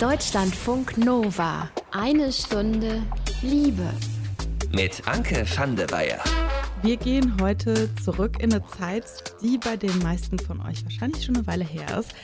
[0.00, 1.70] Deutschlandfunk Nova.
[1.90, 3.02] Eine Stunde
[3.40, 3.88] Liebe.
[4.70, 6.22] Mit Anke van der Weyer.
[6.82, 9.06] Wir gehen heute zurück in eine Zeit,
[9.40, 12.14] die bei den meisten von euch wahrscheinlich schon eine Weile her ist.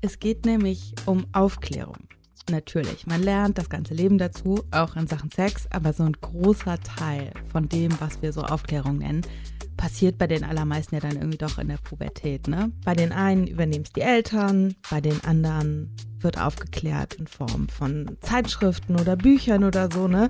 [0.00, 2.06] Es geht nämlich um Aufklärung.
[2.48, 6.78] Natürlich, man lernt das ganze Leben dazu, auch in Sachen Sex, aber so ein großer
[6.78, 9.22] Teil von dem, was wir so Aufklärung nennen,
[9.78, 12.48] passiert bei den allermeisten ja dann irgendwie doch in der Pubertät.
[12.48, 12.70] Ne?
[12.84, 18.18] Bei den einen übernehmen es die Eltern, bei den anderen wird aufgeklärt in Form von
[18.20, 20.06] Zeitschriften oder Büchern oder so.
[20.06, 20.28] Ne?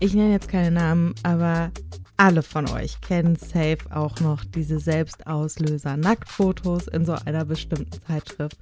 [0.00, 1.70] Ich nenne jetzt keine Namen, aber
[2.16, 8.58] alle von euch kennen safe auch noch diese Selbstauslöser-Nacktfotos in so einer bestimmten Zeitschrift.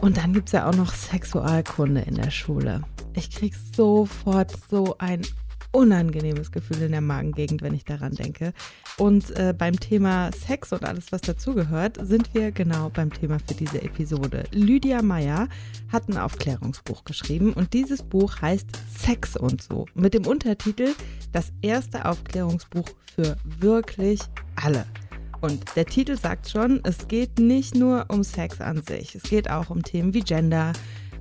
[0.00, 2.82] Und dann gibt es ja auch noch Sexualkunde in der Schule.
[3.14, 5.20] Ich krieg sofort so ein
[5.72, 8.52] unangenehmes Gefühl in der Magengegend, wenn ich daran denke.
[8.98, 13.54] Und äh, beim Thema Sex und alles, was dazugehört, sind wir genau beim Thema für
[13.54, 14.44] diese Episode.
[14.52, 15.48] Lydia Meyer
[15.90, 20.94] hat ein Aufklärungsbuch geschrieben und dieses Buch heißt Sex und so mit dem Untertitel
[21.32, 24.20] Das erste Aufklärungsbuch für wirklich
[24.56, 24.86] alle.
[25.40, 29.50] Und der Titel sagt schon, es geht nicht nur um Sex an sich, es geht
[29.50, 30.72] auch um Themen wie Gender,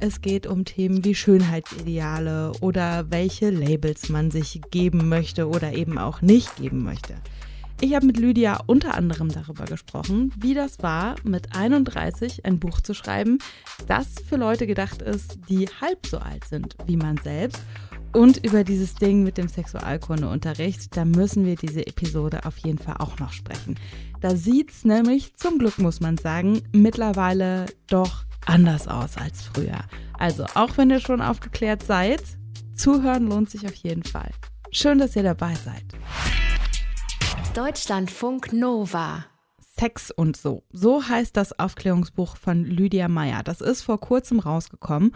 [0.01, 5.99] es geht um Themen wie Schönheitsideale oder welche Labels man sich geben möchte oder eben
[5.99, 7.13] auch nicht geben möchte.
[7.81, 12.81] Ich habe mit Lydia unter anderem darüber gesprochen, wie das war, mit 31 ein Buch
[12.81, 13.37] zu schreiben,
[13.87, 17.61] das für Leute gedacht ist, die halb so alt sind wie man selbst.
[18.13, 22.95] Und über dieses Ding mit dem Sexualkundeunterricht, da müssen wir diese Episode auf jeden Fall
[22.99, 23.75] auch noch sprechen.
[24.19, 29.79] Da sieht es nämlich, zum Glück muss man sagen, mittlerweile doch anders aus als früher.
[30.17, 32.21] Also, auch wenn ihr schon aufgeklärt seid,
[32.75, 34.31] zuhören lohnt sich auf jeden Fall.
[34.71, 35.83] Schön, dass ihr dabei seid.
[37.55, 39.25] Deutschlandfunk Nova.
[39.77, 40.63] Sex und so.
[40.71, 43.43] So heißt das Aufklärungsbuch von Lydia Meyer.
[43.43, 45.13] Das ist vor kurzem rausgekommen.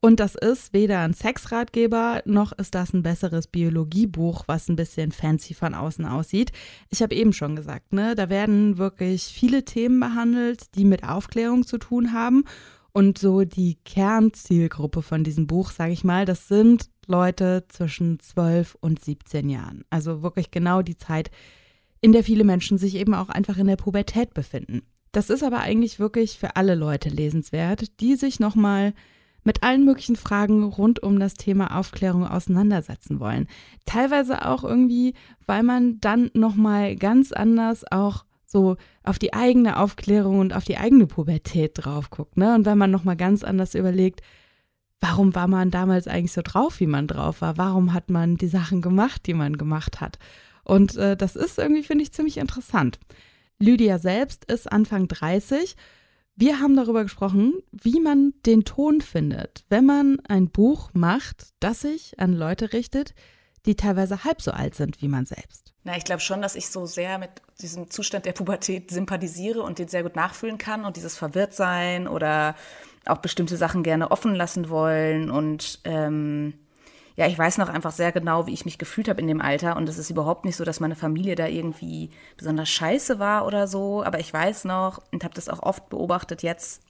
[0.00, 5.10] Und das ist weder ein Sexratgeber, noch ist das ein besseres Biologiebuch, was ein bisschen
[5.10, 6.52] fancy von außen aussieht.
[6.90, 11.66] Ich habe eben schon gesagt, ne, da werden wirklich viele Themen behandelt, die mit Aufklärung
[11.66, 12.44] zu tun haben.
[12.92, 18.76] Und so die Kernzielgruppe von diesem Buch, sage ich mal, das sind Leute zwischen 12
[18.80, 19.84] und 17 Jahren.
[19.90, 21.30] Also wirklich genau die Zeit,
[22.00, 24.82] in der viele Menschen sich eben auch einfach in der Pubertät befinden.
[25.12, 28.94] Das ist aber eigentlich wirklich für alle Leute lesenswert, die sich nochmal
[29.46, 33.46] mit allen möglichen Fragen rund um das Thema Aufklärung auseinandersetzen wollen.
[33.86, 35.14] Teilweise auch irgendwie,
[35.46, 40.78] weil man dann nochmal ganz anders auch so auf die eigene Aufklärung und auf die
[40.78, 42.54] eigene Pubertät drauf guckt, ne?
[42.54, 44.20] Und wenn man nochmal ganz anders überlegt,
[45.00, 47.56] warum war man damals eigentlich so drauf, wie man drauf war?
[47.56, 50.18] Warum hat man die Sachen gemacht, die man gemacht hat?
[50.64, 52.98] Und äh, das ist irgendwie, finde ich, ziemlich interessant.
[53.60, 55.76] Lydia selbst ist Anfang 30
[56.36, 61.80] wir haben darüber gesprochen, wie man den Ton findet, wenn man ein Buch macht, das
[61.80, 63.14] sich an Leute richtet,
[63.64, 65.72] die teilweise halb so alt sind wie man selbst.
[65.82, 67.30] Na, ich glaube schon, dass ich so sehr mit
[67.60, 72.54] diesem Zustand der Pubertät sympathisiere und den sehr gut nachfühlen kann und dieses Verwirrtsein oder
[73.06, 76.54] auch bestimmte Sachen gerne offen lassen wollen und ähm,
[77.16, 79.76] ja, ich weiß noch einfach sehr genau, wie ich mich gefühlt habe in dem Alter.
[79.76, 83.66] Und es ist überhaupt nicht so, dass meine Familie da irgendwie besonders scheiße war oder
[83.66, 84.04] so.
[84.04, 86.82] Aber ich weiß noch und habe das auch oft beobachtet jetzt,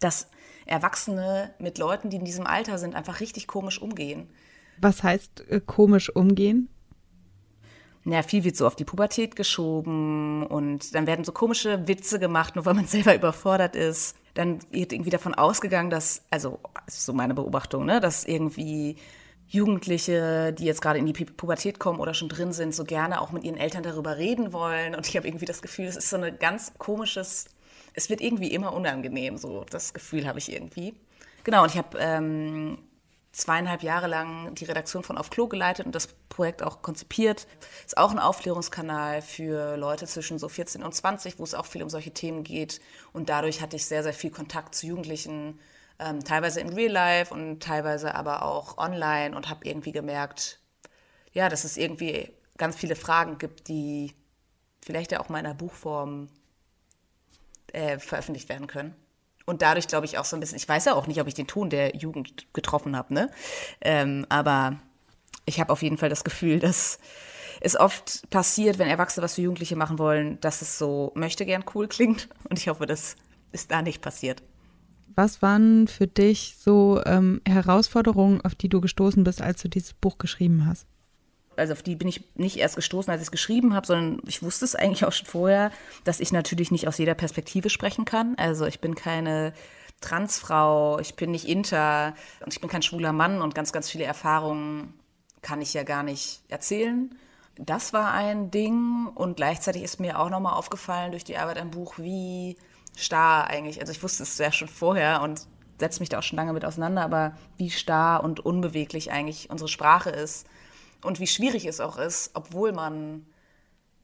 [0.00, 0.28] dass
[0.66, 4.28] Erwachsene mit Leuten, die in diesem Alter sind, einfach richtig komisch umgehen.
[4.80, 6.68] Was heißt äh, komisch umgehen?
[8.04, 12.56] Ja, viel wird so auf die Pubertät geschoben und dann werden so komische Witze gemacht,
[12.56, 14.16] nur weil man selber überfordert ist.
[14.34, 18.96] Dann wird irgendwie davon ausgegangen, dass, also, das ist so meine Beobachtung, ne, dass irgendwie
[19.48, 23.32] Jugendliche, die jetzt gerade in die Pubertät kommen oder schon drin sind, so gerne auch
[23.32, 24.94] mit ihren Eltern darüber reden wollen.
[24.94, 27.46] Und ich habe irgendwie das Gefühl, es ist so ein ganz komisches,
[27.94, 30.94] es wird irgendwie immer unangenehm, so das Gefühl habe ich irgendwie.
[31.44, 32.78] Genau, und ich habe ähm,
[33.32, 37.46] zweieinhalb Jahre lang die Redaktion von Auf Klo geleitet und das Projekt auch konzipiert.
[37.86, 41.82] Ist auch ein Aufklärungskanal für Leute zwischen so 14 und 20, wo es auch viel
[41.82, 42.82] um solche Themen geht.
[43.14, 45.58] Und dadurch hatte ich sehr, sehr viel Kontakt zu Jugendlichen,
[45.98, 50.60] ähm, teilweise in Real Life und teilweise aber auch online und habe irgendwie gemerkt,
[51.32, 54.14] ja, dass es irgendwie ganz viele Fragen gibt, die
[54.82, 56.28] vielleicht ja auch mal in einer Buchform
[57.72, 58.94] äh, veröffentlicht werden können.
[59.44, 61.34] Und dadurch glaube ich auch so ein bisschen, ich weiß ja auch nicht, ob ich
[61.34, 63.30] den Ton der Jugend getroffen habe, ne?
[63.80, 64.78] Ähm, aber
[65.46, 66.98] ich habe auf jeden Fall das Gefühl, dass
[67.60, 71.64] es oft passiert, wenn Erwachsene was für Jugendliche machen wollen, dass es so möchte gern
[71.74, 72.28] cool klingt.
[72.48, 73.16] Und ich hoffe, das
[73.52, 74.42] ist da nicht passiert.
[75.14, 79.92] Was waren für dich so ähm, Herausforderungen, auf die du gestoßen bist, als du dieses
[79.92, 80.86] Buch geschrieben hast?
[81.56, 84.42] Also auf die bin ich nicht erst gestoßen, als ich es geschrieben habe, sondern ich
[84.42, 85.72] wusste es eigentlich auch schon vorher,
[86.04, 88.34] dass ich natürlich nicht aus jeder Perspektive sprechen kann.
[88.36, 89.52] Also ich bin keine
[90.00, 92.14] Transfrau, ich bin nicht inter
[92.44, 94.94] und ich bin kein schwuler Mann und ganz, ganz viele Erfahrungen
[95.42, 97.14] kann ich ja gar nicht erzählen.
[97.56, 101.72] Das war ein Ding und gleichzeitig ist mir auch nochmal aufgefallen durch die Arbeit am
[101.72, 102.56] Buch, wie
[102.98, 105.46] starr eigentlich, also ich wusste es ja schon vorher und
[105.78, 109.68] setze mich da auch schon lange mit auseinander, aber wie starr und unbeweglich eigentlich unsere
[109.68, 110.46] Sprache ist
[111.02, 113.26] und wie schwierig es auch ist, obwohl man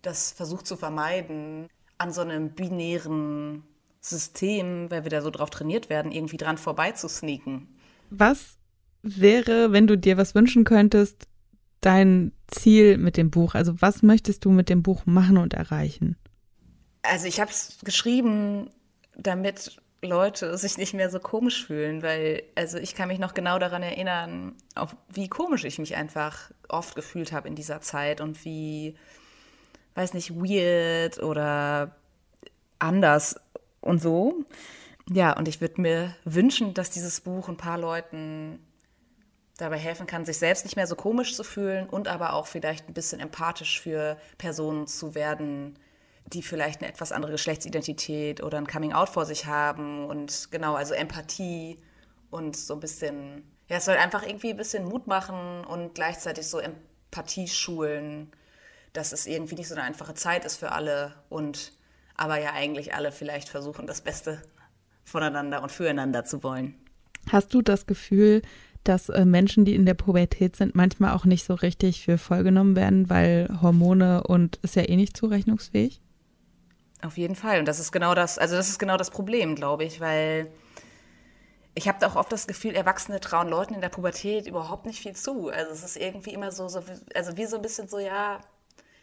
[0.03, 1.69] das versucht zu vermeiden,
[1.99, 3.65] an so einem binären
[4.01, 7.69] System, weil wir da so drauf trainiert werden, irgendwie dran vorbei zu sneaken.
[8.11, 8.57] Was
[9.03, 11.27] wäre, wenn du dir was wünschen könntest,
[11.81, 13.55] dein Ziel mit dem Buch?
[13.55, 16.17] Also was möchtest du mit dem Buch machen und erreichen?
[17.03, 18.71] Also ich habe es geschrieben,
[19.17, 23.59] damit Leute sich nicht mehr so komisch fühlen, weil also ich kann mich noch genau
[23.59, 28.45] daran erinnern, auf wie komisch ich mich einfach oft gefühlt habe in dieser Zeit und
[28.45, 28.97] wie,
[29.95, 31.97] weiß nicht, weird oder
[32.79, 33.41] anders
[33.81, 34.45] und so.
[35.11, 38.59] Ja, und ich würde mir wünschen, dass dieses Buch ein paar Leuten
[39.57, 42.89] dabei helfen kann, sich selbst nicht mehr so komisch zu fühlen und aber auch vielleicht
[42.89, 45.79] ein bisschen empathisch für Personen zu werden,
[46.27, 50.95] die vielleicht eine etwas andere Geschlechtsidentität oder ein Coming-out vor sich haben und genau, also
[50.95, 51.79] Empathie
[52.31, 56.47] und so ein bisschen, ja, es soll einfach irgendwie ein bisschen Mut machen und gleichzeitig
[56.47, 58.33] so Empathie schulen,
[58.93, 61.73] dass es irgendwie nicht so eine einfache Zeit ist für alle und
[62.17, 64.41] aber ja eigentlich alle vielleicht versuchen, das Beste
[65.03, 66.75] voneinander und füreinander zu wollen.
[67.31, 68.43] Hast du das Gefühl,
[68.85, 72.77] dass äh, Menschen, die in der Pubertät sind, manchmal auch nicht so richtig für vollgenommen
[72.77, 76.01] werden, weil Hormone und ist ja eh nicht zurechnungsfähig?
[77.05, 77.59] Auf jeden Fall.
[77.59, 80.51] Und das ist genau das, also das ist genau das Problem, glaube ich, weil
[81.75, 85.15] ich habe auch oft das Gefühl, Erwachsene trauen Leuten in der Pubertät überhaupt nicht viel
[85.15, 85.51] zu.
[85.51, 86.83] Also es ist irgendwie immer so, so
[87.15, 88.41] also wie so ein bisschen so, ja,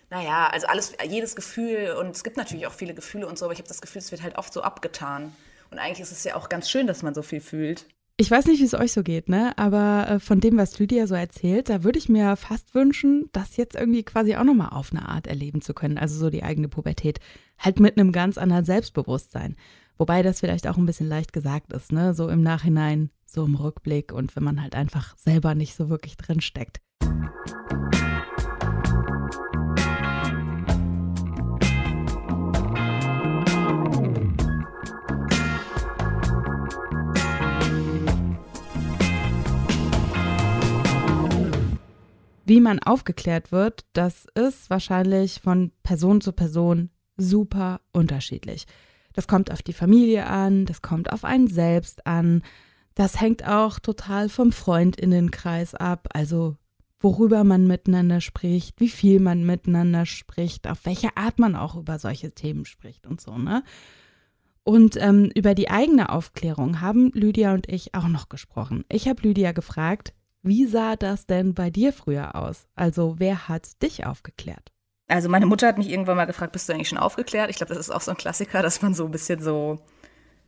[0.09, 3.53] naja, also alles, jedes Gefühl und es gibt natürlich auch viele Gefühle und so, aber
[3.53, 5.36] ich habe das Gefühl, es wird halt oft so abgetan.
[5.69, 7.86] Und eigentlich ist es ja auch ganz schön, dass man so viel fühlt.
[8.21, 9.57] Ich weiß nicht, wie es euch so geht, ne?
[9.57, 13.57] Aber äh, von dem, was Lydia so erzählt, da würde ich mir fast wünschen, das
[13.57, 15.97] jetzt irgendwie quasi auch nochmal auf eine Art erleben zu können.
[15.97, 17.19] Also so die eigene Pubertät.
[17.57, 19.56] Halt mit einem ganz anderen Selbstbewusstsein.
[19.97, 22.13] Wobei das vielleicht auch ein bisschen leicht gesagt ist, ne?
[22.13, 26.15] So im Nachhinein, so im Rückblick und wenn man halt einfach selber nicht so wirklich
[26.15, 26.79] drin steckt.
[42.51, 48.65] Wie man aufgeklärt wird, das ist wahrscheinlich von Person zu Person super unterschiedlich.
[49.13, 52.44] Das kommt auf die Familie an, das kommt auf einen selbst an.
[52.94, 56.57] Das hängt auch total vom Freundinnenkreis ab, also
[57.00, 62.00] worüber man miteinander spricht, wie viel man miteinander spricht, auf welche Art man auch über
[62.00, 63.63] solche Themen spricht und so, ne?
[64.65, 68.83] Und ähm, über die eigene Aufklärung haben Lydia und ich auch noch gesprochen.
[68.89, 70.13] Ich habe Lydia gefragt,
[70.44, 72.66] wie sah das denn bei dir früher aus?
[72.76, 74.72] Also wer hat dich aufgeklärt?
[75.08, 77.50] Also meine Mutter hat mich irgendwann mal gefragt, bist du eigentlich schon aufgeklärt?
[77.50, 79.80] Ich glaube, das ist auch so ein Klassiker, dass man so ein bisschen so,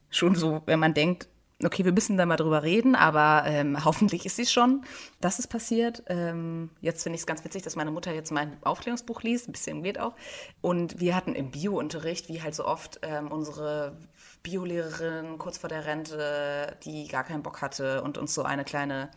[0.10, 1.28] schon so, wenn man denkt,
[1.64, 4.84] okay, wir müssen da mal drüber reden, aber ähm, hoffentlich ist sie schon.
[5.22, 6.04] Das ist passiert.
[6.08, 9.52] Ähm, jetzt finde ich es ganz witzig, dass meine Mutter jetzt mein Aufklärungsbuch liest, ein
[9.52, 10.16] bisschen weird auch.
[10.62, 13.98] Und wir hatten im Biounterricht, wie halt so oft, ähm, unsere
[14.44, 19.10] Biolehrerin kurz vor der Rente, die gar keinen Bock hatte und uns so eine kleine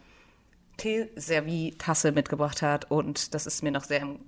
[0.77, 2.91] Teeservie-Tasse mitgebracht hat.
[2.91, 4.21] Und das ist mir noch sehr im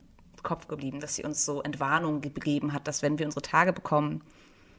[0.43, 4.23] Kopf geblieben, dass sie uns so Entwarnung gegeben hat, dass wenn wir unsere Tage bekommen,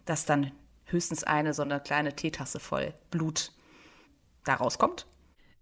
[0.06, 0.52] dass dann
[0.86, 3.52] höchstens eine so eine kleine Teetasse voll Blut
[4.46, 5.06] da rauskommt.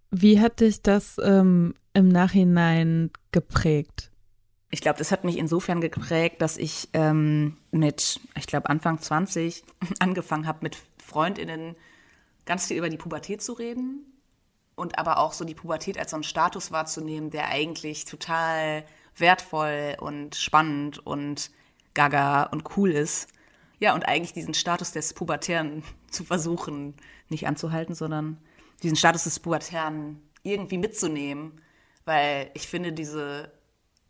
[0.10, 4.12] Wie hat dich das ähm, im Nachhinein geprägt?
[4.70, 9.64] Ich glaube, das hat mich insofern geprägt, dass ich ähm, mit, ich glaube, Anfang 20
[10.00, 11.76] angefangen habe, mit Freundinnen
[12.46, 14.06] ganz viel über die Pubertät zu reden
[14.78, 18.86] und aber auch so die Pubertät als so einen Status wahrzunehmen, der eigentlich total
[19.18, 21.50] wertvoll und spannend und
[21.96, 23.28] gaga und cool ist.
[23.80, 26.94] Ja, und eigentlich diesen Status des Pubertären zu versuchen,
[27.28, 28.38] nicht anzuhalten, sondern
[28.84, 31.60] diesen Status des Pubertären irgendwie mitzunehmen,
[32.06, 33.52] weil ich finde, diese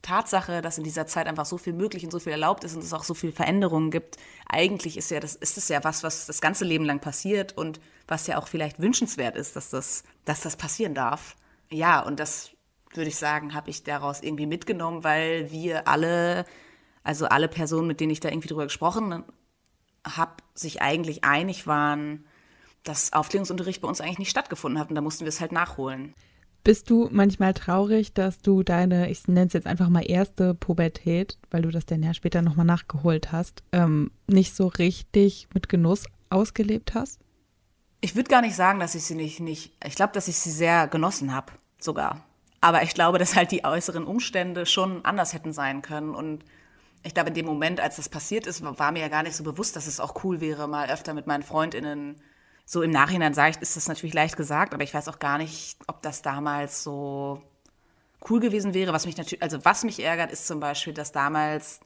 [0.01, 2.83] Tatsache, dass in dieser Zeit einfach so viel möglich und so viel erlaubt ist und
[2.83, 6.25] es auch so viel Veränderungen gibt, eigentlich ist ja das, ist es ja was, was
[6.25, 10.41] das ganze Leben lang passiert und was ja auch vielleicht wünschenswert ist, dass das, dass
[10.41, 11.35] das passieren darf.
[11.69, 12.51] Ja, und das
[12.93, 16.45] würde ich sagen, habe ich daraus irgendwie mitgenommen, weil wir alle,
[17.03, 19.23] also alle Personen, mit denen ich da irgendwie drüber gesprochen
[20.05, 22.25] habe, sich eigentlich einig waren,
[22.83, 26.13] dass Aufklärungsunterricht bei uns eigentlich nicht stattgefunden hat und da mussten wir es halt nachholen.
[26.67, 31.37] Bist du manchmal traurig, dass du deine, ich nenne es jetzt einfach mal erste Pubertät,
[31.49, 36.03] weil du das dann ja später nochmal nachgeholt hast, ähm, nicht so richtig mit Genuss
[36.29, 37.21] ausgelebt hast?
[38.01, 40.51] Ich würde gar nicht sagen, dass ich sie nicht, nicht ich glaube, dass ich sie
[40.51, 42.25] sehr genossen habe, sogar.
[42.59, 46.13] Aber ich glaube, dass halt die äußeren Umstände schon anders hätten sein können.
[46.13, 46.43] Und
[47.01, 49.45] ich glaube, in dem Moment, als das passiert ist, war mir ja gar nicht so
[49.45, 52.17] bewusst, dass es auch cool wäre, mal öfter mit meinen FreundInnen
[52.69, 55.37] so im Nachhinein sage ich, ist das natürlich leicht gesagt, aber ich weiß auch gar
[55.37, 57.41] nicht, ob das damals so
[58.29, 58.91] cool gewesen wäre.
[58.91, 61.79] Was mich natürlich, also was mich ärgert, ist zum Beispiel, dass damals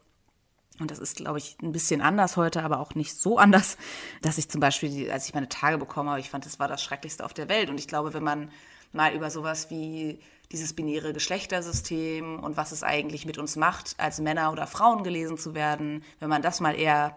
[0.80, 3.78] und das ist, glaube ich, ein bisschen anders heute, aber auch nicht so anders,
[4.24, 6.82] dass ich zum Beispiel, als ich meine Tage bekommen habe, ich fand, das war das
[6.82, 7.70] Schrecklichste auf der Welt.
[7.70, 8.52] Und ich glaube, wenn man
[8.92, 10.20] mal über sowas wie
[10.52, 15.38] dieses binäre Geschlechtersystem und was es eigentlich mit uns macht, als Männer oder Frauen gelesen
[15.38, 17.16] zu werden, wenn man das mal eher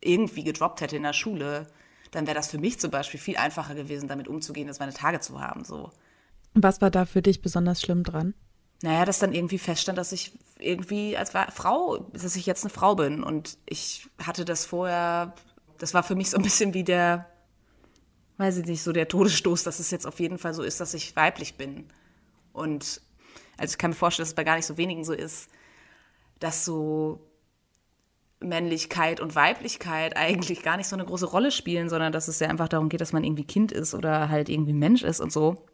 [0.00, 1.68] irgendwie gedroppt hätte in der Schule,
[2.14, 5.20] dann wäre das für mich zum Beispiel viel einfacher gewesen, damit umzugehen, als meine Tage
[5.20, 5.64] zu haben.
[5.64, 5.90] So.
[6.54, 8.34] Was war da für dich besonders schlimm dran?
[8.82, 12.94] Naja, dass dann irgendwie feststand, dass ich irgendwie als Frau, dass ich jetzt eine Frau
[12.94, 13.22] bin.
[13.22, 15.34] Und ich hatte das vorher,
[15.78, 17.26] das war für mich so ein bisschen wie der,
[18.36, 20.94] weiß ich nicht, so der Todesstoß, dass es jetzt auf jeden Fall so ist, dass
[20.94, 21.88] ich weiblich bin.
[22.52, 23.00] Und
[23.56, 25.48] also ich kann mir vorstellen, dass es bei gar nicht so wenigen so ist,
[26.38, 27.20] dass so
[28.40, 32.48] Männlichkeit und Weiblichkeit eigentlich gar nicht so eine große Rolle spielen, sondern dass es ja
[32.48, 35.64] einfach darum geht, dass man irgendwie Kind ist oder halt irgendwie Mensch ist und so.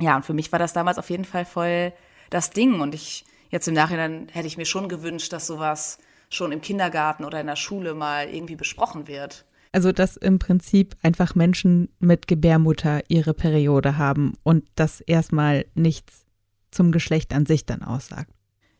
[0.00, 1.92] Ja, und für mich war das damals auf jeden Fall voll
[2.30, 2.80] das Ding.
[2.80, 5.98] Und ich, jetzt im Nachhinein hätte ich mir schon gewünscht, dass sowas
[6.30, 9.44] schon im Kindergarten oder in der Schule mal irgendwie besprochen wird.
[9.72, 16.24] Also, dass im Prinzip einfach Menschen mit Gebärmutter ihre Periode haben und das erstmal nichts
[16.70, 18.33] zum Geschlecht an sich dann aussagt.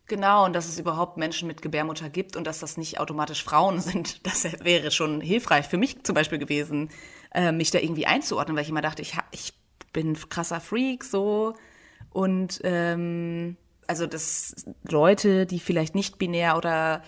[0.06, 3.80] Genau, und dass es überhaupt Menschen mit Gebärmutter gibt und dass das nicht automatisch Frauen
[3.80, 6.90] sind, das wäre schon hilfreich für mich zum Beispiel gewesen,
[7.32, 9.54] äh, mich da irgendwie einzuordnen, weil ich immer dachte, ich, ich
[9.92, 11.54] bin krasser Freak so
[12.10, 13.56] und ähm,
[13.86, 17.02] also dass Leute, die vielleicht nicht binär oder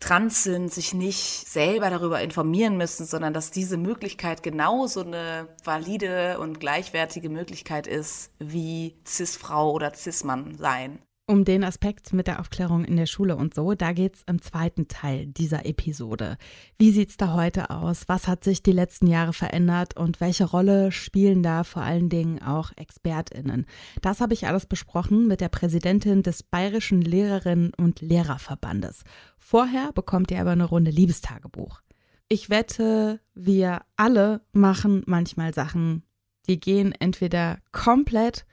[0.00, 6.38] trans sind, sich nicht selber darüber informieren müssen, sondern dass diese Möglichkeit genauso eine valide
[6.38, 10.98] und gleichwertige Möglichkeit ist wie Cis-Frau oder Cis-Mann sein.
[11.26, 14.42] Um den Aspekt mit der Aufklärung in der Schule und so, da geht es im
[14.42, 16.36] zweiten Teil dieser Episode.
[16.76, 18.02] Wie sieht es da heute aus?
[18.08, 22.42] Was hat sich die letzten Jahre verändert und welche Rolle spielen da vor allen Dingen
[22.42, 23.64] auch ExpertInnen?
[24.02, 29.02] Das habe ich alles besprochen mit der Präsidentin des Bayerischen Lehrerinnen und Lehrerverbandes.
[29.38, 31.80] Vorher bekommt ihr aber eine Runde Liebestagebuch.
[32.28, 36.02] Ich wette, wir alle machen manchmal Sachen,
[36.48, 38.44] die gehen entweder komplett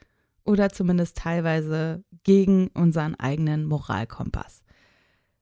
[0.52, 4.64] oder zumindest teilweise gegen unseren eigenen Moralkompass.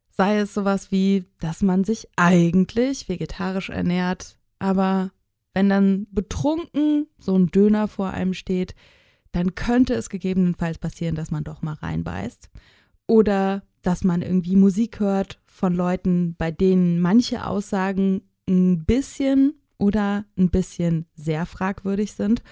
[0.10, 5.12] Sei es sowas wie, dass man sich eigentlich vegetarisch ernährt, aber
[5.56, 8.76] wenn dann betrunken so ein Döner vor einem steht,
[9.32, 12.50] dann könnte es gegebenenfalls passieren, dass man doch mal reinbeißt.
[13.08, 20.26] Oder dass man irgendwie Musik hört von Leuten, bei denen manche Aussagen ein bisschen oder
[20.38, 22.44] ein bisschen sehr fragwürdig sind.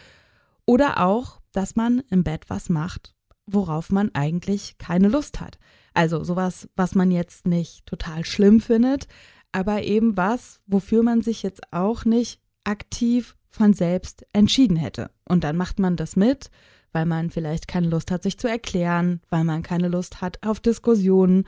[0.66, 3.16] Oder auch, dass man im Bett was macht,
[3.48, 5.58] worauf man eigentlich keine Lust hat.
[5.96, 9.08] Also sowas, was man jetzt nicht total schlimm findet,
[9.52, 15.10] aber eben was, wofür man sich jetzt auch nicht aktiv von selbst entschieden hätte.
[15.28, 16.52] Und dann macht man das mit,
[16.92, 20.60] weil man vielleicht keine Lust hat, sich zu erklären, weil man keine Lust hat auf
[20.60, 21.46] Diskussionen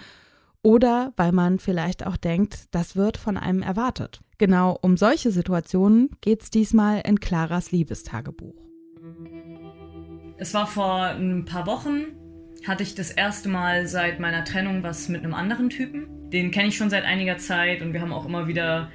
[0.64, 4.22] oder weil man vielleicht auch denkt, das wird von einem erwartet.
[4.40, 8.69] Genau um solche Situationen geht es diesmal in Claras Liebestagebuch.
[10.42, 12.16] Es war vor ein paar Wochen,
[12.66, 16.08] hatte ich das erste Mal seit meiner Trennung was mit einem anderen Typen.
[16.30, 18.90] Den kenne ich schon seit einiger Zeit und wir haben auch immer wieder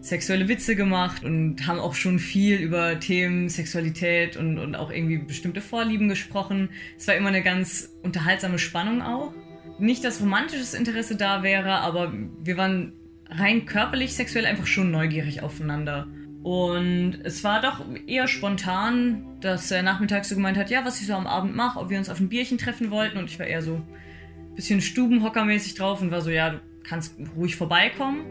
[0.00, 5.18] sexuelle Witze gemacht und haben auch schon viel über Themen Sexualität und, und auch irgendwie
[5.18, 6.70] bestimmte Vorlieben gesprochen.
[6.98, 9.32] Es war immer eine ganz unterhaltsame Spannung auch.
[9.78, 12.94] Nicht, dass romantisches Interesse da wäre, aber wir waren
[13.28, 16.08] rein körperlich, sexuell einfach schon neugierig aufeinander.
[16.42, 21.06] Und es war doch eher spontan, dass er nachmittags so gemeint hat, ja, was ich
[21.06, 23.18] so am Abend mache, ob wir uns auf ein Bierchen treffen wollten.
[23.18, 27.14] Und ich war eher so ein bisschen stubenhockermäßig drauf und war so, ja, du kannst
[27.36, 28.24] ruhig vorbeikommen.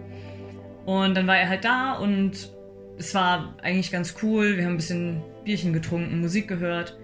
[0.86, 2.52] Und dann war er halt da und
[2.98, 4.58] es war eigentlich ganz cool.
[4.58, 6.98] Wir haben ein bisschen Bierchen getrunken, Musik gehört.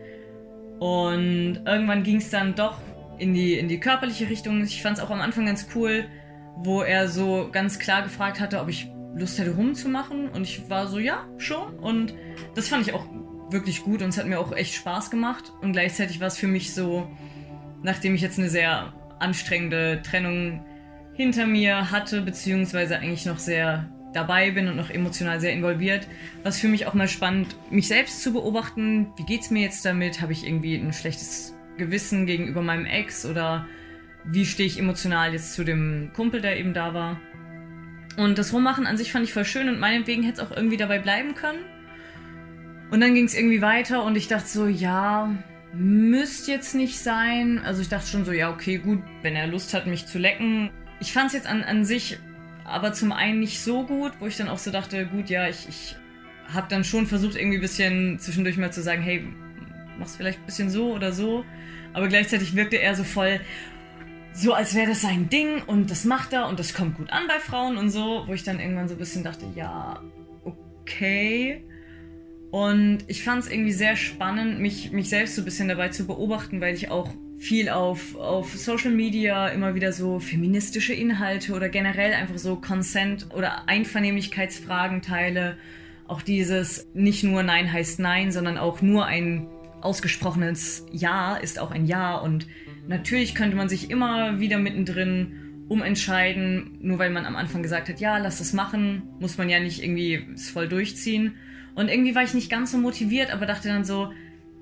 [0.79, 2.79] Und irgendwann ging es dann doch
[3.19, 4.63] in die, in die körperliche Richtung.
[4.63, 6.05] Ich fand es auch am Anfang ganz cool,
[6.57, 10.29] wo er so ganz klar gefragt hatte, ob ich Lust hätte rumzumachen.
[10.29, 11.79] Und ich war so, ja, schon.
[11.79, 12.13] Und
[12.53, 13.05] das fand ich auch
[13.50, 15.51] wirklich gut und es hat mir auch echt Spaß gemacht.
[15.62, 17.07] Und gleichzeitig war es für mich so,
[17.84, 20.65] nachdem ich jetzt eine sehr anstrengende Trennung
[21.13, 26.07] hinter mir hatte, beziehungsweise eigentlich noch sehr dabei bin und noch emotional sehr involviert,
[26.43, 29.07] war es für mich auch mal spannend, mich selbst zu beobachten.
[29.17, 30.22] Wie geht es mir jetzt damit?
[30.22, 33.67] Habe ich irgendwie ein schlechtes Gewissen gegenüber meinem Ex oder
[34.24, 37.19] wie stehe ich emotional jetzt zu dem Kumpel, der eben da war?
[38.17, 40.77] Und das Rummachen an sich fand ich voll schön und meinetwegen hätte es auch irgendwie
[40.77, 41.60] dabei bleiben können.
[42.91, 45.36] Und dann ging es irgendwie weiter und ich dachte so, ja,
[45.74, 47.60] müsste jetzt nicht sein.
[47.65, 50.69] Also ich dachte schon so, ja, okay, gut, wenn er Lust hat, mich zu lecken.
[51.00, 52.19] Ich fand es jetzt an, an sich
[52.63, 55.67] aber zum einen nicht so gut, wo ich dann auch so dachte, gut, ja, ich,
[55.69, 55.95] ich
[56.51, 59.27] habe dann schon versucht, irgendwie ein bisschen zwischendurch mal zu sagen, hey,
[60.00, 61.45] mach's vielleicht ein bisschen so oder so.
[61.93, 63.39] Aber gleichzeitig wirkte er so voll,
[64.36, 67.24] so als wäre das sein Ding und das macht er und das kommt gut an
[67.27, 70.01] bei Frauen und so, wo ich dann irgendwann so ein bisschen dachte, ja,
[70.44, 71.63] okay.
[72.51, 76.06] Und ich fand es irgendwie sehr spannend, mich, mich selbst so ein bisschen dabei zu
[76.06, 81.70] beobachten, weil ich auch viel auf, auf Social Media immer wieder so feministische Inhalte oder
[81.70, 85.58] generell einfach so Consent- oder Einvernehmlichkeitsfragen teile.
[86.08, 89.48] Auch dieses nicht nur Nein heißt Nein, sondern auch nur ein
[89.82, 92.18] ausgesprochenes Ja ist auch ein Ja.
[92.18, 92.48] Und
[92.88, 98.00] natürlich könnte man sich immer wieder mittendrin umentscheiden, nur weil man am Anfang gesagt hat,
[98.00, 101.36] ja, lass das machen, muss man ja nicht irgendwie es voll durchziehen.
[101.74, 104.12] Und irgendwie war ich nicht ganz so motiviert, aber dachte dann so,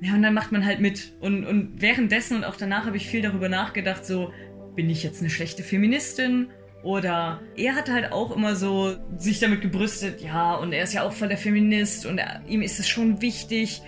[0.02, 1.14] ja, und dann macht man halt mit.
[1.20, 4.34] Und, und währenddessen und auch danach habe ich viel darüber nachgedacht, so,
[4.76, 6.48] bin ich jetzt eine schlechte Feministin?
[6.84, 11.04] Oder er hatte halt auch immer so sich damit gebrüstet, ja, und er ist ja
[11.04, 13.82] auch voll der Feminist und er, ihm ist es schon wichtig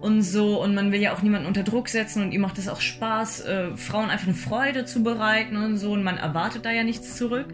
[0.00, 0.62] und so.
[0.62, 3.40] Und man will ja auch niemanden unter Druck setzen und ihm macht es auch Spaß,
[3.40, 5.92] äh, Frauen einfach eine Freude zu bereiten und so.
[5.92, 7.46] Und man erwartet da ja nichts zurück.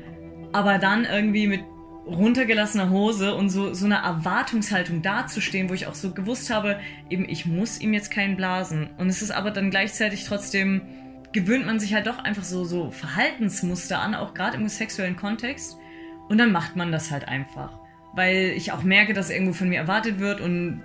[0.52, 1.60] Aber dann irgendwie mit
[2.06, 6.78] runtergelassener Hose und so, so eine Erwartungshaltung dazustehen, wo ich auch so gewusst habe,
[7.10, 8.90] eben ich muss ihm jetzt keinen blasen.
[8.96, 10.82] Und es ist aber dann gleichzeitig trotzdem,
[11.32, 15.76] gewöhnt man sich halt doch einfach so, so Verhaltensmuster an, auch gerade im sexuellen Kontext.
[16.28, 17.80] Und dann macht man das halt einfach.
[18.14, 20.82] Weil ich auch merke, dass irgendwo von mir erwartet wird und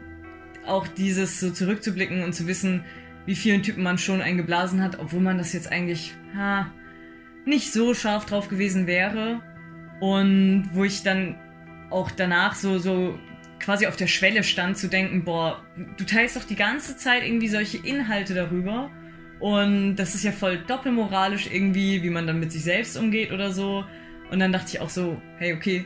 [0.65, 2.83] auch dieses so zurückzublicken und zu wissen,
[3.25, 6.71] wie vielen Typen man schon eingeblasen hat, obwohl man das jetzt eigentlich ha,
[7.45, 9.41] nicht so scharf drauf gewesen wäre.
[9.99, 11.35] Und wo ich dann
[11.91, 13.19] auch danach so, so
[13.59, 15.63] quasi auf der Schwelle stand zu denken, boah,
[15.97, 18.89] du teilst doch die ganze Zeit irgendwie solche Inhalte darüber.
[19.39, 23.51] Und das ist ja voll doppelmoralisch irgendwie, wie man dann mit sich selbst umgeht oder
[23.51, 23.85] so.
[24.31, 25.85] Und dann dachte ich auch so, hey, okay,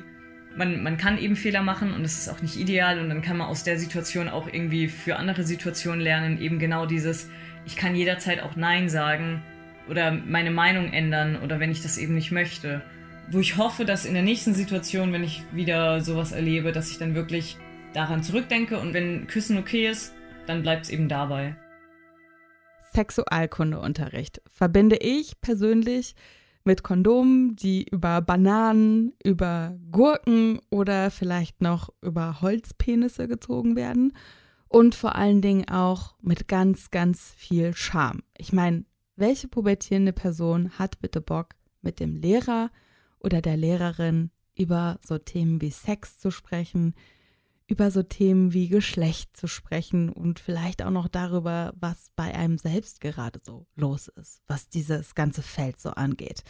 [0.56, 3.38] man, man kann eben Fehler machen und es ist auch nicht ideal und dann kann
[3.38, 7.30] man aus der Situation auch irgendwie für andere Situationen lernen, eben genau dieses,
[7.66, 9.42] ich kann jederzeit auch Nein sagen
[9.90, 12.82] oder meine Meinung ändern oder wenn ich das eben nicht möchte
[13.32, 16.98] wo ich hoffe, dass in der nächsten Situation, wenn ich wieder sowas erlebe, dass ich
[16.98, 17.58] dann wirklich
[17.94, 20.14] daran zurückdenke und wenn Küssen okay ist,
[20.48, 21.56] dann bleibt es eben dabei.
[22.94, 26.16] Sexualkundeunterricht verbinde ich persönlich
[26.66, 34.14] mit Kondomen, die über Bananen, über Gurken oder vielleicht noch über Holzpenisse gezogen werden
[34.68, 38.24] und vor allen Dingen auch mit ganz, ganz viel Charme.
[38.38, 38.84] Ich meine,
[39.16, 42.72] welche pubertierende Person hat bitte Bock, mit dem Lehrer
[43.20, 46.96] oder der Lehrerin über so Themen wie Sex zu sprechen,
[47.68, 52.58] über so Themen wie Geschlecht zu sprechen und vielleicht auch noch darüber, was bei einem
[52.58, 56.44] selbst gerade so los ist, was dieses ganze Feld so angeht.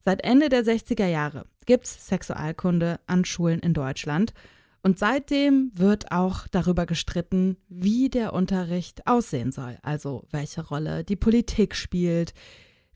[0.00, 4.32] Seit Ende der 60er Jahre gibt es Sexualkunde an Schulen in Deutschland
[4.82, 11.16] und seitdem wird auch darüber gestritten, wie der Unterricht aussehen soll, also welche Rolle die
[11.16, 12.34] Politik spielt,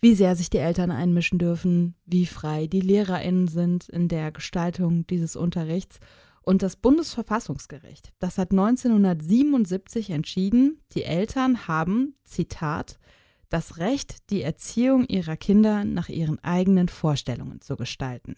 [0.01, 5.07] wie sehr sich die Eltern einmischen dürfen, wie frei die Lehrerinnen sind in der Gestaltung
[5.07, 6.01] dieses Unterrichts.
[6.49, 13.01] Und das Bundesverfassungsgericht, das hat 1977 entschieden, die Eltern haben, Zitat,
[13.49, 18.37] das Recht, die Erziehung ihrer Kinder nach ihren eigenen Vorstellungen zu gestalten.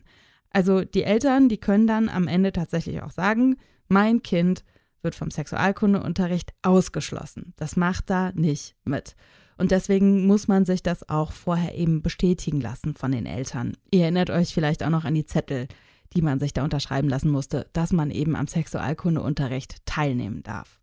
[0.49, 3.57] Also die Eltern, die können dann am Ende tatsächlich auch sagen,
[3.89, 4.65] mein Kind
[5.03, 7.53] wird vom Sexualkundeunterricht ausgeschlossen.
[7.57, 9.17] Das macht da nicht mit.
[9.59, 13.77] Und deswegen muss man sich das auch vorher eben bestätigen lassen von den Eltern.
[13.91, 15.69] Ihr erinnert euch vielleicht auch noch an die Zettel,
[16.15, 20.79] die man sich da unterschreiben lassen musste, dass man eben am Sexualkundeunterricht teilnehmen darf.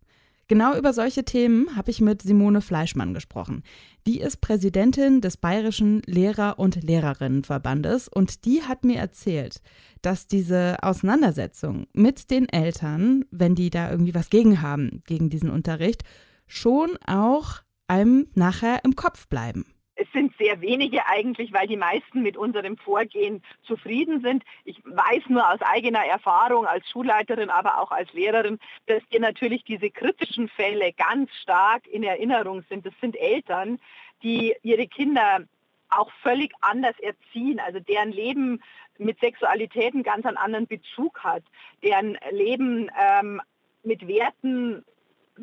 [0.48, 3.64] Genau über solche Themen habe ich mit Simone Fleischmann gesprochen.
[4.06, 9.60] Die ist Präsidentin des Bayerischen Lehrer- und Lehrerinnenverbandes und die hat mir erzählt,
[10.02, 15.50] dass diese Auseinandersetzung mit den Eltern, wenn die da irgendwie was gegen haben, gegen diesen
[15.50, 16.04] Unterricht,
[16.46, 19.64] schon auch einem nachher im Kopf bleiben?
[19.98, 24.44] Es sind sehr wenige eigentlich, weil die meisten mit unserem Vorgehen zufrieden sind.
[24.64, 29.64] Ich weiß nur aus eigener Erfahrung als Schulleiterin, aber auch als Lehrerin, dass dir natürlich
[29.64, 32.84] diese kritischen Fälle ganz stark in Erinnerung sind.
[32.84, 33.78] Das sind Eltern,
[34.22, 35.40] die ihre Kinder
[35.88, 38.62] auch völlig anders erziehen, also deren Leben
[38.98, 41.42] mit Sexualität einen ganz anderen Bezug hat,
[41.82, 43.40] deren Leben ähm,
[43.82, 44.84] mit Werten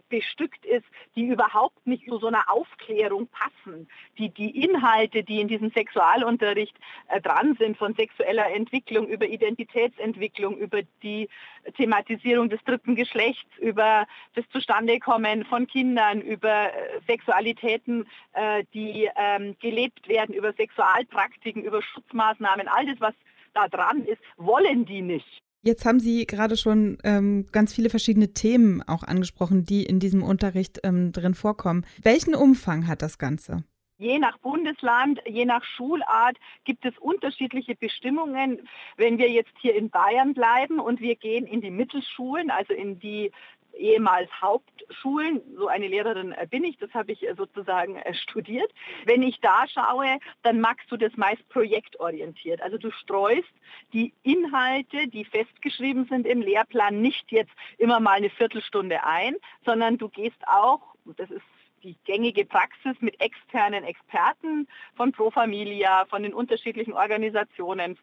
[0.10, 3.88] bestückt ist, die überhaupt nicht zu so einer Aufklärung passen.
[4.18, 6.76] Die, die Inhalte, die in diesem Sexualunterricht
[7.10, 11.30] äh, dran sind, von sexueller Entwicklung über Identitätsentwicklung, über die
[11.78, 19.56] Thematisierung des dritten Geschlechts, über das Zustandekommen von Kindern, über äh, Sexualitäten, äh, die ähm,
[19.60, 23.14] gelebt werden, über Sexualpraktiken, über Schutzmaßnahmen, all das, was
[23.54, 25.44] da dran ist, wollen die nicht.
[25.66, 30.22] Jetzt haben Sie gerade schon ähm, ganz viele verschiedene Themen auch angesprochen, die in diesem
[30.22, 31.86] Unterricht ähm, drin vorkommen.
[32.02, 33.64] Welchen Umfang hat das Ganze?
[33.98, 38.68] Je nach Bundesland, je nach Schulart gibt es unterschiedliche Bestimmungen.
[38.98, 43.00] Wenn wir jetzt hier in Bayern bleiben und wir gehen in die Mittelschulen, also in
[43.00, 43.32] die
[43.76, 45.42] ehemals Hauptschulen.
[45.58, 48.72] So eine Lehrerin äh, bin ich, das habe ich äh, sozusagen äh, studiert.
[49.06, 52.62] Wenn ich da schaue, dann magst du das meist projektorientiert.
[52.62, 53.54] Also du streust
[53.94, 59.98] die Inhalte, die festgeschrieben sind im Lehrplan, nicht jetzt immer mal eine Viertelstunde ein, sondern
[59.98, 60.82] du gehst auch,
[61.18, 61.42] das ist
[61.84, 67.98] die gängige Praxis mit externen Experten von Pro Familia, von den unterschiedlichen Organisationen,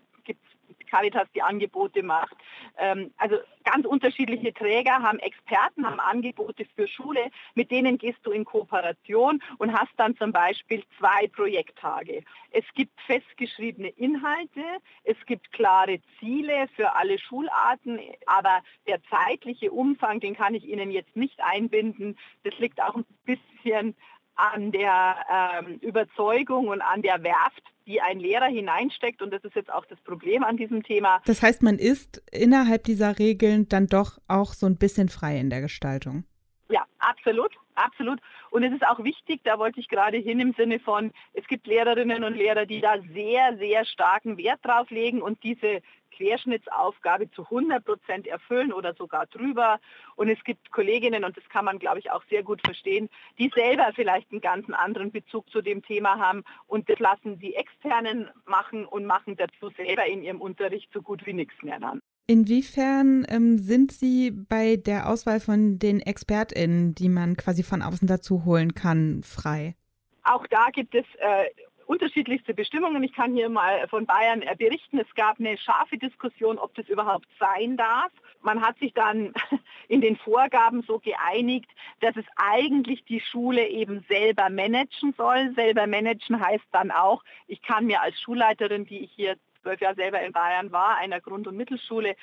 [0.90, 2.36] Caritas die Angebote macht.
[2.78, 8.30] Ähm, also ganz unterschiedliche Träger haben Experten, haben Angebote für Schule, mit denen gehst du
[8.30, 12.22] in Kooperation und hast dann zum Beispiel zwei Projekttage.
[12.50, 14.62] Es gibt festgeschriebene Inhalte,
[15.04, 20.90] es gibt klare Ziele für alle Schularten, aber der zeitliche Umfang, den kann ich Ihnen
[20.90, 22.18] jetzt nicht einbinden.
[22.42, 23.94] Das liegt auch ein bisschen
[24.40, 29.22] an der ähm, Überzeugung und an der Werft, die ein Lehrer hineinsteckt.
[29.22, 31.20] Und das ist jetzt auch das Problem an diesem Thema.
[31.26, 35.50] Das heißt, man ist innerhalb dieser Regeln dann doch auch so ein bisschen frei in
[35.50, 36.24] der Gestaltung.
[36.68, 37.52] Ja, absolut,
[37.84, 38.20] absolut.
[38.50, 41.66] Und es ist auch wichtig, da wollte ich gerade hin im Sinne von, es gibt
[41.66, 45.80] Lehrerinnen und Lehrer, die da sehr, sehr starken Wert drauf legen und diese
[46.20, 49.80] Querschnittsaufgabe zu 100 Prozent erfüllen oder sogar drüber.
[50.16, 53.50] Und es gibt Kolleginnen, und das kann man, glaube ich, auch sehr gut verstehen, die
[53.54, 58.30] selber vielleicht einen ganz anderen Bezug zu dem Thema haben und das lassen die Externen
[58.44, 62.02] machen und machen dazu selber in ihrem Unterricht so gut wie nichts mehr dann.
[62.30, 68.06] Inwiefern ähm, sind Sie bei der Auswahl von den ExpertInnen, die man quasi von außen
[68.06, 69.74] dazu holen kann, frei?
[70.22, 71.46] Auch da gibt es äh,
[71.86, 73.02] unterschiedlichste Bestimmungen.
[73.02, 75.00] Ich kann hier mal von Bayern äh, berichten.
[75.00, 78.12] Es gab eine scharfe Diskussion, ob das überhaupt sein darf.
[78.42, 79.32] Man hat sich dann
[79.88, 85.52] in den Vorgaben so geeinigt, dass es eigentlich die Schule eben selber managen soll.
[85.56, 89.94] Selber managen heißt dann auch, ich kann mir als Schulleiterin, die ich hier zwölf Jahre
[89.94, 92.16] selber in Bayern war, einer Grund- und Mittelschule,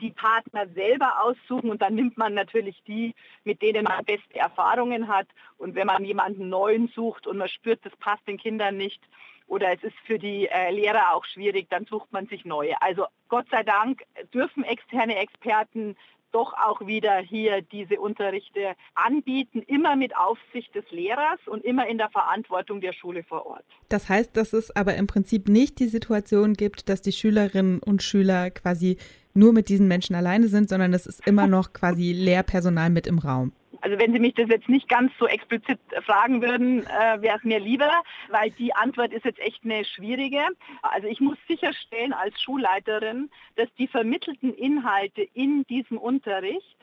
[0.00, 5.08] die Partner selber aussuchen und dann nimmt man natürlich die, mit denen man beste Erfahrungen
[5.08, 5.28] hat.
[5.58, 9.02] Und wenn man jemanden neuen sucht und man spürt, das passt den Kindern nicht
[9.50, 12.80] oder es ist für die äh, Lehrer auch schwierig, dann sucht man sich neue.
[12.80, 15.96] Also Gott sei Dank dürfen externe Experten
[16.32, 21.98] doch auch wieder hier diese Unterrichte anbieten, immer mit Aufsicht des Lehrers und immer in
[21.98, 23.64] der Verantwortung der Schule vor Ort.
[23.88, 28.04] Das heißt, dass es aber im Prinzip nicht die Situation gibt, dass die Schülerinnen und
[28.04, 28.98] Schüler quasi
[29.34, 33.18] nur mit diesen Menschen alleine sind, sondern es ist immer noch quasi Lehrpersonal mit im
[33.18, 33.52] Raum.
[33.80, 37.44] Also wenn Sie mich das jetzt nicht ganz so explizit fragen würden, äh, wäre es
[37.44, 37.90] mir lieber,
[38.28, 40.40] weil die Antwort ist jetzt echt eine schwierige.
[40.82, 46.76] Also ich muss sicherstellen als Schulleiterin, dass die vermittelten Inhalte in diesem Unterricht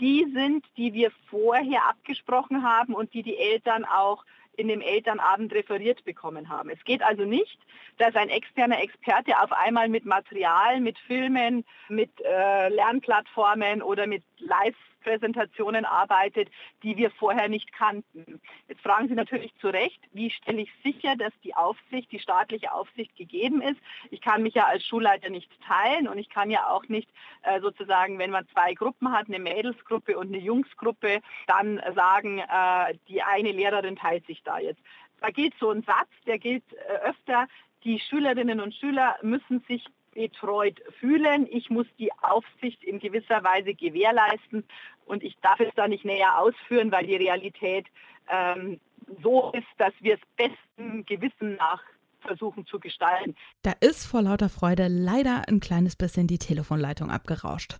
[0.00, 4.24] die sind, die wir vorher abgesprochen haben und die die Eltern auch
[4.56, 6.70] in dem Elternabend referiert bekommen haben.
[6.70, 7.58] Es geht also nicht,
[7.98, 14.22] dass ein externer Experte auf einmal mit Material, mit Filmen, mit äh, Lernplattformen oder mit
[14.38, 16.48] Live Präsentationen arbeitet,
[16.82, 18.40] die wir vorher nicht kannten.
[18.68, 22.72] Jetzt fragen Sie natürlich zu Recht, wie stelle ich sicher, dass die Aufsicht, die staatliche
[22.72, 23.80] Aufsicht gegeben ist.
[24.10, 27.08] Ich kann mich ja als Schulleiter nicht teilen und ich kann ja auch nicht
[27.42, 32.94] äh, sozusagen, wenn man zwei Gruppen hat, eine Mädelsgruppe und eine Jungsgruppe, dann sagen, äh,
[33.08, 34.80] die eine Lehrerin teilt sich da jetzt.
[35.20, 37.46] Da gilt so ein Satz, der gilt äh, öfter,
[37.84, 41.46] die Schülerinnen und Schüler müssen sich betreut fühlen.
[41.50, 44.64] Ich muss die Aufsicht in gewisser Weise gewährleisten
[45.06, 47.86] und ich darf es da nicht näher ausführen, weil die Realität
[48.30, 48.80] ähm,
[49.22, 51.82] so ist, dass wir es besten Gewissen nach
[52.20, 53.34] versuchen zu gestalten.
[53.62, 57.78] Da ist vor lauter Freude leider ein kleines bisschen die Telefonleitung abgerauscht.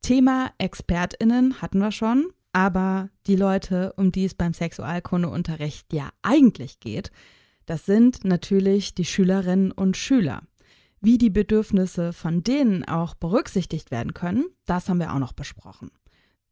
[0.00, 6.80] Thema ExpertInnen hatten wir schon, aber die Leute, um die es beim Sexualkundeunterricht ja eigentlich
[6.80, 7.10] geht,
[7.66, 10.42] das sind natürlich die Schülerinnen und Schüler.
[11.04, 15.90] Wie die Bedürfnisse von denen auch berücksichtigt werden können, das haben wir auch noch besprochen.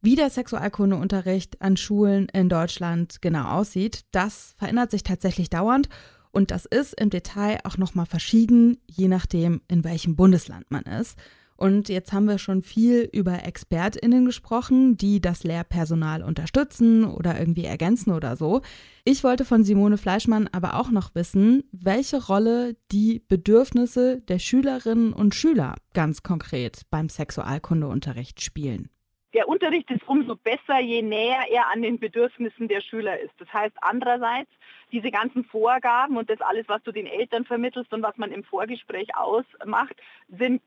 [0.03, 5.89] Wie der Sexualkundeunterricht an Schulen in Deutschland genau aussieht, das verändert sich tatsächlich dauernd
[6.33, 11.17] und das ist im Detail auch nochmal verschieden, je nachdem, in welchem Bundesland man ist.
[11.63, 17.67] Und jetzt haben wir schon viel über ExpertInnen gesprochen, die das Lehrpersonal unterstützen oder irgendwie
[17.67, 18.63] ergänzen oder so.
[19.05, 25.13] Ich wollte von Simone Fleischmann aber auch noch wissen, welche Rolle die Bedürfnisse der Schülerinnen
[25.13, 28.91] und Schüler ganz konkret beim Sexualkundeunterricht spielen.
[29.33, 33.35] Der Unterricht ist umso besser, je näher er an den Bedürfnissen der Schüler ist.
[33.39, 34.51] Das heißt andererseits,
[34.91, 38.43] diese ganzen Vorgaben und das alles, was du den Eltern vermittelst und was man im
[38.43, 39.95] Vorgespräch ausmacht,
[40.29, 40.61] sind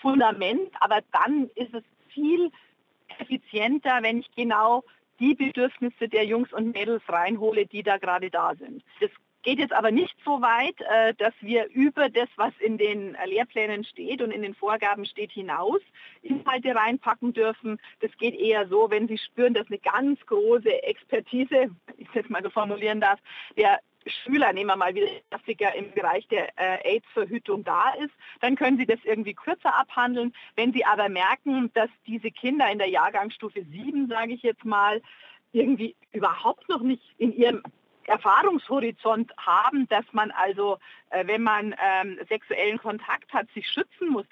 [0.00, 2.50] Fundament, aber dann ist es viel
[3.18, 4.84] effizienter, wenn ich genau
[5.18, 8.82] die Bedürfnisse der Jungs und Mädels reinhole, die da gerade da sind.
[9.00, 9.10] Das
[9.42, 13.84] geht jetzt aber nicht so weit, äh, dass wir über das, was in den Lehrplänen
[13.84, 15.80] steht und in den Vorgaben steht, hinaus
[16.22, 17.80] Inhalte reinpacken dürfen.
[18.00, 22.42] Das geht eher so, wenn Sie spüren, dass eine ganz große Expertise, ich jetzt mal
[22.42, 23.18] so formulieren darf,
[23.56, 28.56] der Schüler, nehmen wir mal wieder Klassiker im Bereich der äh, AIDS-Verhütung da ist, dann
[28.56, 30.32] können Sie das irgendwie kürzer abhandeln.
[30.56, 35.02] Wenn Sie aber merken, dass diese Kinder in der Jahrgangsstufe 7, sage ich jetzt mal,
[35.52, 37.62] irgendwie überhaupt noch nicht in ihrem
[38.04, 40.78] Erfahrungshorizont haben, dass man also,
[41.10, 44.26] äh, wenn man ähm, sexuellen Kontakt hat, sich schützen muss,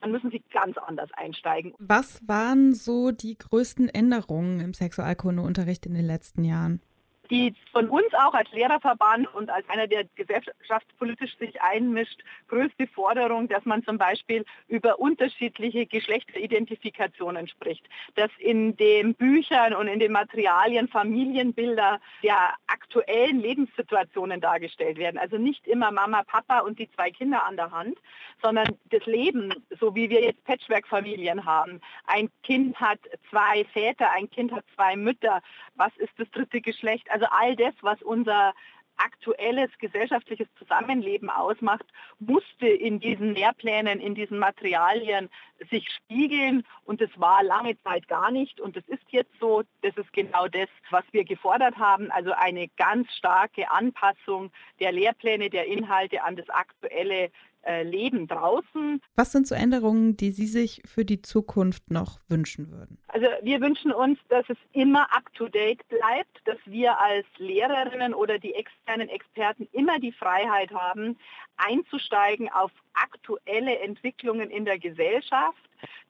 [0.00, 1.72] dann müssen sie ganz anders einsteigen.
[1.78, 6.82] Was waren so die größten Änderungen im Sexualkundeunterricht in den letzten Jahren?
[7.30, 13.48] Die von uns auch als Lehrerverband und als einer, der gesellschaftspolitisch sich einmischt, größte Forderung,
[13.48, 20.12] dass man zum Beispiel über unterschiedliche Geschlechteridentifikationen spricht, dass in den Büchern und in den
[20.12, 25.18] Materialien Familienbilder der aktuellen Lebenssituationen dargestellt werden.
[25.18, 27.98] Also nicht immer Mama, Papa und die zwei Kinder an der Hand,
[28.42, 31.80] sondern das Leben, so wie wir jetzt Patchwork-Familien haben.
[32.06, 32.98] Ein Kind hat
[33.30, 35.40] zwei Väter, ein Kind hat zwei Mütter.
[35.74, 37.10] Was ist das dritte Geschlecht?
[37.14, 38.54] Also all das, was unser
[38.96, 41.84] aktuelles gesellschaftliches Zusammenleben ausmacht,
[42.18, 45.30] musste in diesen Lehrplänen, in diesen Materialien
[45.70, 49.62] sich spiegeln und das war lange Zeit gar nicht und das ist jetzt so.
[49.82, 54.50] Das ist genau das, was wir gefordert haben, also eine ganz starke Anpassung
[54.80, 57.30] der Lehrpläne, der Inhalte an das aktuelle
[57.82, 59.00] leben draußen.
[59.16, 62.98] Was sind so Änderungen, die Sie sich für die Zukunft noch wünschen würden?
[63.08, 68.54] Also wir wünschen uns, dass es immer up-to-date bleibt, dass wir als Lehrerinnen oder die
[68.54, 71.16] externen Experten immer die Freiheit haben,
[71.56, 75.58] einzusteigen auf aktuelle Entwicklungen in der Gesellschaft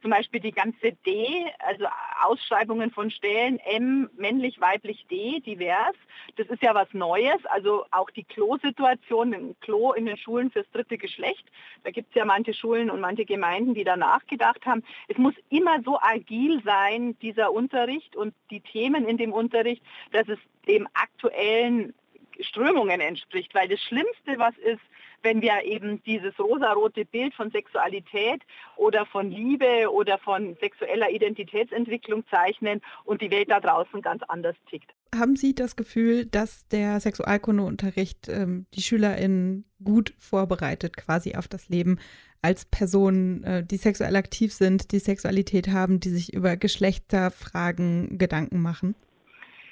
[0.03, 1.87] zum Beispiel die ganze D, also
[2.23, 5.95] Ausschreibungen von Stellen, M, männlich, weiblich, D, divers.
[6.37, 7.45] Das ist ja was Neues.
[7.47, 11.45] Also auch die Klo-Situation, ein Klo in den Schulen fürs dritte Geschlecht.
[11.85, 14.83] Da gibt es ja manche Schulen und manche Gemeinden, die da nachgedacht haben.
[15.09, 19.83] Es muss immer so agil sein, dieser Unterricht und die Themen in dem Unterricht,
[20.13, 21.95] dass es dem aktuellen
[22.41, 23.55] Strömungen entspricht.
[23.55, 24.83] Weil das Schlimmste, was ist,
[25.25, 28.43] wenn wir eben dieses rosarote Bild von Sexualität
[28.77, 34.57] oder von Liebe oder von sexueller Identitätsentwicklung zeichnen und die Welt da draußen ganz anders
[34.71, 34.91] tickt.
[35.15, 41.69] Haben Sie das Gefühl, dass der Sexualkundeunterricht ähm, die SchülerInnen gut vorbereitet quasi auf das
[41.69, 41.99] Leben
[42.43, 48.61] als Personen, äh, die sexuell aktiv sind, die Sexualität haben, die sich über Geschlechterfragen Gedanken
[48.61, 48.95] machen?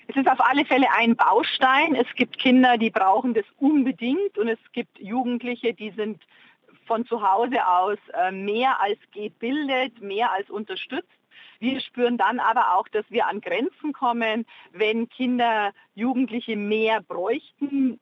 [0.08, 1.94] Es ist auf alle Fälle ein Baustein.
[1.94, 6.22] Es gibt Kinder, die brauchen das unbedingt und es gibt Jugendliche, die sind
[6.86, 11.08] von zu Hause aus äh, mehr als gebildet, mehr als unterstützt.
[11.60, 18.00] Wir spüren dann aber auch, dass wir an Grenzen kommen, wenn Kinder, Jugendliche mehr bräuchten,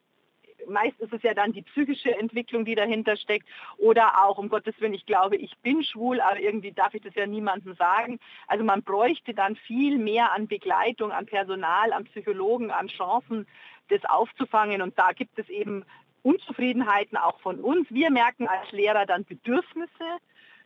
[0.69, 3.49] meist ist es ja dann die psychische Entwicklung, die dahinter steckt.
[3.79, 7.15] Oder auch, um Gottes Willen, ich glaube, ich bin schwul, aber irgendwie darf ich das
[7.15, 8.19] ja niemandem sagen.
[8.47, 13.47] Also man bräuchte dann viel mehr an Begleitung, an Personal, an Psychologen, an Chancen,
[13.89, 14.83] das aufzufangen.
[14.83, 15.85] Und da gibt es eben
[16.23, 17.89] Unzufriedenheiten auch von uns.
[17.91, 20.19] Wir merken als Lehrer dann Bedürfnisse,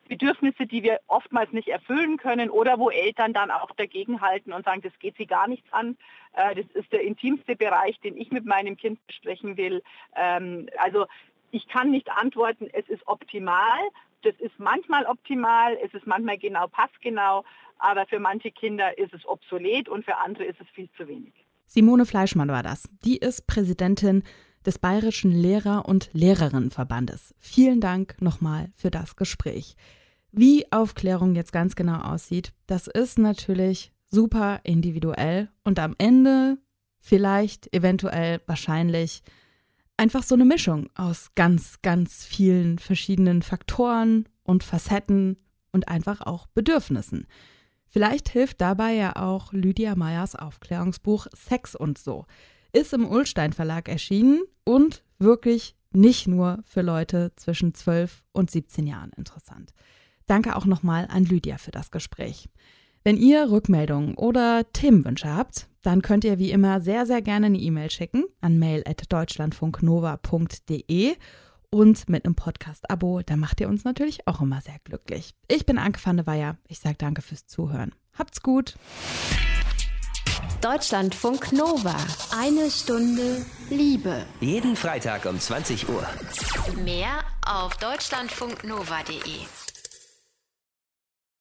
[0.09, 4.83] Bedürfnisse, die wir oftmals nicht erfüllen können oder wo Eltern dann auch dagegenhalten und sagen,
[4.83, 5.97] das geht sie gar nichts an.
[6.35, 9.83] Äh, das ist der intimste Bereich, den ich mit meinem Kind besprechen will.
[10.17, 11.07] Ähm, also
[11.51, 13.81] ich kann nicht antworten, es ist optimal.
[14.23, 17.45] Das ist manchmal optimal, es ist manchmal genau passgenau,
[17.79, 21.33] aber für manche Kinder ist es obsolet und für andere ist es viel zu wenig.
[21.67, 22.89] Simone Fleischmann war das.
[23.05, 24.23] Die ist Präsidentin
[24.65, 27.35] des Bayerischen Lehrer- und Lehrerinnenverbandes.
[27.39, 29.77] Vielen Dank nochmal für das Gespräch.
[30.33, 36.59] Wie Aufklärung jetzt ganz genau aussieht, das ist natürlich super individuell und am Ende
[36.99, 39.23] vielleicht, eventuell, wahrscheinlich
[39.97, 45.37] einfach so eine Mischung aus ganz, ganz vielen verschiedenen Faktoren und Facetten
[45.73, 47.27] und einfach auch Bedürfnissen.
[47.87, 52.27] Vielleicht hilft dabei ja auch Lydia Meyers Aufklärungsbuch Sex und so
[52.75, 58.87] ist im Ullstein Verlag erschienen und wirklich nicht nur für Leute zwischen 12 und 17
[58.87, 59.73] Jahren interessant.
[60.27, 62.49] Danke auch nochmal an Lydia für das Gespräch.
[63.05, 67.59] Wenn ihr Rückmeldungen oder Themenwünsche habt, dann könnt ihr wie immer sehr, sehr gerne eine
[67.59, 71.15] E-Mail schicken an mail.deutschlandfunknova.de
[71.71, 75.35] und mit einem Podcast-Abo, da macht ihr uns natürlich auch immer sehr glücklich.
[75.49, 76.57] Ich bin Anke van de Weyer.
[76.69, 77.95] Ich sage danke fürs Zuhören.
[78.17, 78.77] Habt's gut.
[80.65, 81.95] Deutschlandfunk Nova.
[82.41, 84.25] Eine Stunde Liebe.
[84.41, 86.07] Jeden Freitag um 20 Uhr.
[86.83, 89.64] Mehr auf deutschlandfunknova.de.